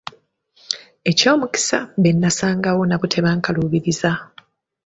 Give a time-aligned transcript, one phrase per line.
[1.09, 4.11] Eky'omukisa, be nnasangawo nabo tebankaluubiriza.